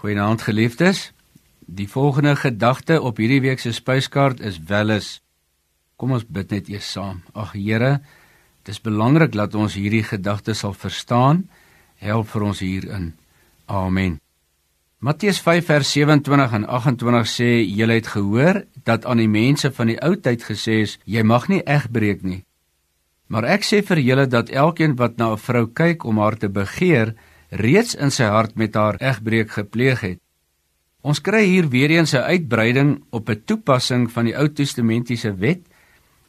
Goeienaand 0.00 0.40
geliefdes. 0.42 1.12
Die 1.66 1.88
volgende 1.88 2.32
gedagte 2.36 3.02
op 3.02 3.18
hierdie 3.20 3.42
week 3.44 3.60
se 3.60 3.68
spyskaart 3.76 4.38
is 4.40 4.56
welis. 4.64 5.18
Kom 6.00 6.14
ons 6.16 6.24
bid 6.24 6.54
net 6.54 6.70
eers 6.72 6.88
saam. 6.88 7.18
Ag 7.36 7.52
Here, 7.52 7.98
dit 8.64 8.72
is 8.72 8.80
belangrik 8.80 9.36
dat 9.36 9.52
ons 9.52 9.76
hierdie 9.76 10.00
gedagte 10.08 10.54
sal 10.56 10.72
verstaan. 10.72 11.42
Help 12.00 12.32
vir 12.32 12.46
ons 12.48 12.64
hierin. 12.64 13.10
Amen. 13.68 14.16
Matteus 15.04 15.42
5 15.44 15.68
vers 15.68 15.92
27 15.92 16.56
en 16.56 16.64
28 16.64 17.28
sê: 17.28 17.50
"Julle 17.68 18.00
het 18.00 18.08
gehoor 18.08 18.64
dat 18.88 19.04
aan 19.04 19.20
die 19.20 19.28
mense 19.28 19.68
van 19.68 19.92
die 19.92 20.00
ou 20.00 20.16
tyd 20.16 20.48
gesê 20.48 20.80
is: 20.88 20.98
Jy 21.04 21.22
mag 21.22 21.48
nie 21.48 21.60
egbreek 21.60 22.22
nie. 22.22 22.44
Maar 23.26 23.44
ek 23.44 23.68
sê 23.68 23.84
vir 23.84 24.00
julle 24.00 24.26
dat 24.26 24.48
elkeen 24.48 24.96
wat 24.96 25.18
na 25.18 25.32
'n 25.32 25.38
vrou 25.38 25.66
kyk 25.66 26.04
om 26.04 26.18
haar 26.18 26.36
te 26.36 26.48
begeer, 26.48 27.14
reeds 27.50 27.94
in 27.94 28.10
sy 28.10 28.24
hart 28.30 28.56
met 28.56 28.74
haar 28.74 28.96
egbreek 29.02 29.50
gepleeg 29.50 30.00
het. 30.00 30.20
Ons 31.02 31.20
kry 31.24 31.44
hier 31.48 31.68
weer 31.68 31.90
eens 31.90 32.14
'n 32.14 32.22
uitbreiding 32.22 33.02
op 33.10 33.30
'n 33.30 33.42
toepassing 33.44 34.10
van 34.10 34.24
die 34.24 34.36
Ou 34.36 34.48
Testamentiese 34.48 35.34
wet. 35.34 35.60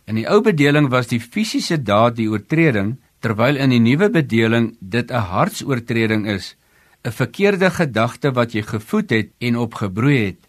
In 0.06 0.16
die 0.16 0.28
ou 0.28 0.42
bedeling 0.42 0.90
was 0.90 1.08
die 1.08 1.20
fisiese 1.20 1.78
daad 1.84 2.16
die 2.16 2.30
oortreding, 2.30 2.98
terwyl 3.20 3.56
in 3.56 3.70
die 3.70 3.80
nuwe 3.80 4.10
bedeling 4.10 4.78
dit 4.80 5.12
'n 5.12 5.28
hartsoortreding 5.32 6.28
is, 6.28 6.56
'n 7.04 7.12
verkeerde 7.12 7.70
gedagte 7.70 8.32
wat 8.32 8.54
jy 8.54 8.62
gevoed 8.62 9.10
het 9.10 9.30
en 9.40 9.58
opgebroei 9.58 10.26
het. 10.26 10.48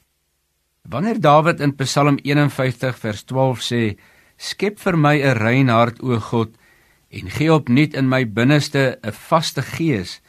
Wanneer 0.89 1.21
Dawid 1.21 1.61
in 1.61 1.77
Psalm 1.77 2.19
51 2.23 2.99
vers 2.99 3.23
12 3.23 3.61
sê: 3.61 3.97
"Skep 4.37 4.79
vir 4.79 4.99
my 4.99 5.17
'n 5.23 5.37
rein 5.37 5.69
hart, 5.69 6.03
o 6.03 6.19
God, 6.19 6.51
en 7.11 7.31
gee 7.31 7.53
opnuut 7.53 7.95
in 7.95 8.09
my 8.09 8.25
binneste 8.25 8.99
'n 9.03 9.13
vaste 9.13 9.63
gees," 9.63 10.21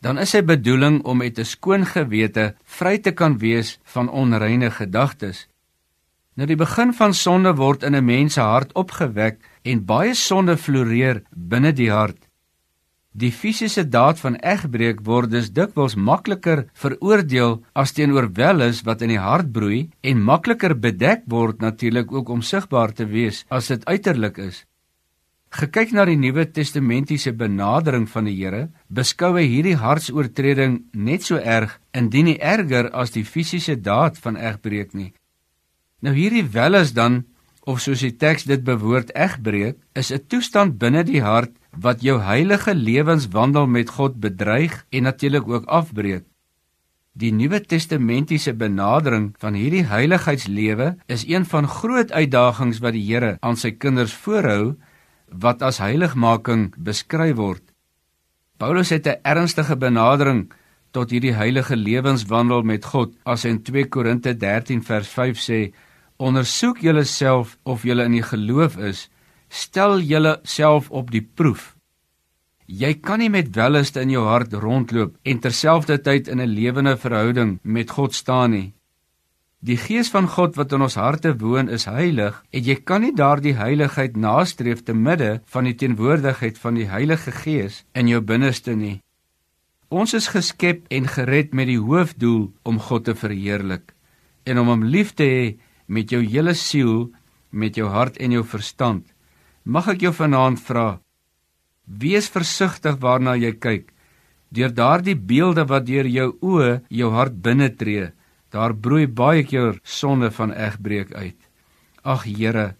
dan 0.00 0.18
is 0.18 0.32
sy 0.34 0.42
bedoeling 0.42 1.02
om 1.04 1.16
met 1.18 1.38
'n 1.38 1.44
skoon 1.44 1.84
gewete 1.86 2.54
vry 2.64 2.98
te 2.98 3.12
kan 3.12 3.38
wees 3.38 3.78
van 3.84 4.08
onreine 4.08 4.70
gedagtes. 4.70 5.46
Nou 6.34 6.46
die 6.46 6.56
begin 6.56 6.92
van 6.92 7.14
sonde 7.14 7.54
word 7.54 7.82
in 7.82 7.94
'n 7.96 8.04
mens 8.04 8.34
se 8.34 8.40
hart 8.40 8.72
opgewek 8.72 9.38
en 9.62 9.84
baie 9.84 10.14
sonde 10.14 10.56
floreer 10.56 11.22
binne 11.30 11.72
die 11.72 11.90
hart. 11.90 12.30
Die 13.12 13.32
fisiese 13.32 13.88
daad 13.88 14.20
van 14.20 14.36
egbreek 14.36 15.00
word 15.02 15.30
dus 15.30 15.50
dikwels 15.50 15.96
makliker 15.98 16.68
veroordeel 16.72 17.58
as 17.74 17.92
teenoor 17.92 18.30
welis 18.32 18.84
wat 18.86 19.02
in 19.02 19.08
die 19.08 19.18
hart 19.18 19.50
broei 19.52 19.90
en 20.00 20.22
makliker 20.22 20.78
bedek 20.78 21.22
word 21.26 21.60
natuurlik 21.60 22.12
ook 22.12 22.28
om 22.28 22.42
sigbaar 22.42 22.92
te 22.92 23.04
wees 23.04 23.44
as 23.48 23.66
dit 23.66 23.84
uiterlik 23.84 24.38
is. 24.38 24.64
Gekyk 25.50 25.90
na 25.90 26.04
die 26.06 26.14
Nuwe 26.14 26.44
Testamentiese 26.46 27.32
benadering 27.34 28.04
van 28.06 28.28
die 28.28 28.36
Here, 28.38 28.68
beskou 28.86 29.32
hy 29.34 29.48
hierdie 29.50 29.74
hartsoortreding 29.80 30.76
net 30.94 31.24
so 31.26 31.40
erg, 31.42 31.72
indien 31.90 32.28
nie 32.30 32.36
erger 32.38 32.86
as 32.94 33.10
die 33.16 33.24
fisiese 33.26 33.74
daad 33.74 34.20
van 34.22 34.38
egbreek 34.38 34.94
nie. 34.94 35.10
Nou 36.06 36.14
hierdie 36.14 36.44
wel 36.54 36.78
is 36.78 36.92
dan 36.94 37.24
of 37.66 37.82
soos 37.82 38.04
die 38.06 38.14
teks 38.14 38.46
dit 38.46 38.62
bewoord 38.62 39.10
egbreek, 39.10 39.76
is 39.98 40.12
'n 40.12 40.22
toestand 40.30 40.78
binne 40.78 41.02
die 41.02 41.20
hart 41.20 41.50
wat 41.74 42.02
jou 42.02 42.20
heilige 42.22 42.74
lewenswandel 42.74 43.66
met 43.66 43.90
God 43.90 44.20
bedreig 44.20 44.86
en 44.90 45.02
natuurlik 45.02 45.48
ook 45.48 45.66
afbreek. 45.66 46.24
Die 47.12 47.32
Nuwe 47.32 47.60
Testamentiese 47.60 48.54
benadering 48.54 49.34
van 49.38 49.54
hierdie 49.54 49.84
heiligheidslewe 49.84 50.96
is 51.06 51.26
een 51.26 51.44
van 51.44 51.66
groot 51.66 52.12
uitdagings 52.12 52.78
wat 52.78 52.92
die 52.92 53.02
Here 53.02 53.36
aan 53.40 53.56
sy 53.56 53.72
kinders 53.72 54.14
voorhou 54.14 54.76
wat 55.32 55.62
as 55.62 55.78
heiligmaking 55.78 56.74
beskryf 56.76 57.36
word. 57.36 57.62
Paulus 58.58 58.90
het 58.90 59.06
'n 59.06 59.20
ernstige 59.22 59.76
benadering 59.76 60.52
tot 60.90 61.10
hierdie 61.10 61.34
heilige 61.34 61.76
lewenswandel 61.76 62.62
met 62.62 62.84
God 62.84 63.14
as 63.24 63.44
in 63.44 63.62
2 63.62 63.88
Korinte 63.88 64.36
13 64.36 64.82
vers 64.82 65.08
5 65.08 65.38
sê: 65.38 65.72
"Ondersoek 66.16 66.78
julleself 66.78 67.58
of 67.62 67.82
julle 67.82 68.04
in 68.04 68.12
die 68.12 68.22
geloof 68.22 68.76
is, 68.76 69.08
stel 69.48 70.00
julleself 70.00 70.90
op 70.90 71.10
die 71.10 71.22
proef." 71.34 71.76
Jy 72.66 72.94
kan 73.02 73.18
nie 73.18 73.30
met 73.30 73.54
wellust 73.56 73.96
in 73.96 74.10
jou 74.10 74.26
hart 74.26 74.52
rondloop 74.52 75.16
en 75.22 75.38
terselfdertyd 75.38 76.28
in 76.28 76.40
'n 76.40 76.54
lewende 76.54 76.96
verhouding 76.96 77.58
met 77.62 77.90
God 77.90 78.14
staan 78.14 78.50
nie. 78.50 78.72
Die 79.60 79.76
Gees 79.76 80.08
van 80.08 80.24
God 80.24 80.54
wat 80.56 80.70
in 80.72 80.80
ons 80.86 80.94
harte 80.96 81.34
woon 81.36 81.68
is 81.68 81.84
heilig 81.84 82.38
en 82.56 82.62
jy 82.64 82.78
kan 82.80 83.02
nie 83.04 83.12
daardie 83.12 83.52
heiligheid 83.58 84.14
nastreef 84.16 84.80
te 84.86 84.94
midde 84.96 85.42
van 85.52 85.66
die 85.68 85.74
teenwoordigheid 85.76 86.56
van 86.56 86.78
die 86.78 86.86
Heilige 86.88 87.34
Gees 87.42 87.82
in 87.92 88.08
jou 88.08 88.22
binneste 88.24 88.72
nie. 88.72 89.02
Ons 89.92 90.14
is 90.16 90.30
geskep 90.32 90.86
en 90.88 91.10
gered 91.12 91.52
met 91.52 91.68
die 91.68 91.76
hoofdoel 91.76 92.46
om 92.64 92.78
God 92.80 93.04
te 93.04 93.14
verheerlik 93.14 93.92
en 94.48 94.62
om 94.62 94.70
hom 94.72 94.86
lief 94.88 95.12
te 95.12 95.26
hê 95.28 95.42
met 95.92 96.08
jou 96.08 96.22
hele 96.24 96.54
siel, 96.56 97.10
met 97.52 97.76
jou 97.76 97.90
hart 97.92 98.16
en 98.16 98.32
jou 98.32 98.44
verstand. 98.46 99.04
Mag 99.64 99.90
ek 99.92 100.06
jou 100.06 100.14
vanaand 100.16 100.62
vra: 100.64 101.02
Wees 101.84 102.30
versigtig 102.32 102.96
waarna 103.04 103.36
jy 103.36 103.52
kyk. 103.60 103.92
Deur 104.48 104.72
daardie 104.72 105.18
beelde 105.18 105.66
wat 105.68 105.84
deur 105.84 106.08
jou 106.08 106.30
oë 106.40 106.80
jou 106.88 107.12
hart 107.12 107.36
binnetree, 107.44 108.08
Daar 108.50 108.74
broei 108.74 109.06
baie 109.06 109.44
keer 109.46 109.78
sonde 109.82 110.30
van 110.30 110.52
egbreek 110.52 111.14
uit. 111.14 111.38
Ag 112.02 112.24
Here, 112.24 112.74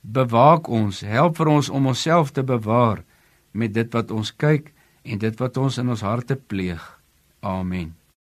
bewaak 0.00 0.68
ons, 0.68 1.00
help 1.00 1.36
vir 1.40 1.48
ons 1.48 1.70
om 1.70 1.86
onsself 1.86 2.30
te 2.36 2.44
bewaar 2.44 3.04
met 3.52 3.72
dit 3.74 3.92
wat 3.94 4.10
ons 4.10 4.34
kyk 4.36 4.72
en 5.02 5.18
dit 5.18 5.40
wat 5.40 5.56
ons 5.56 5.78
in 5.78 5.88
ons 5.88 6.04
harte 6.04 6.36
pleeg. 6.36 6.82
Amen. 7.40 7.94